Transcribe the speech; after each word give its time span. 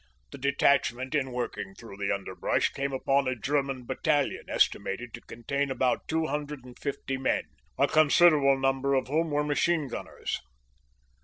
The 0.31 0.39
detachment 0.39 1.13
in 1.13 1.31
working 1.31 1.75
through 1.75 1.97
the 1.97 2.11
under 2.11 2.33
brush 2.35 2.69
came 2.69 2.91
upon 2.91 3.27
a 3.27 3.35
German 3.35 3.85
battalion 3.85 4.45
estimated 4.49 5.13
to 5.13 5.21
contain 5.21 5.69
about 5.69 6.07
250 6.07 7.17
men, 7.17 7.43
a 7.77 7.87
considerable 7.87 8.57
number 8.57 8.95
of 8.95 9.09
whom 9.09 9.29
were 9.29 9.43
ma 9.43 9.53
chine 9.53 9.87
gunners. 9.87 10.41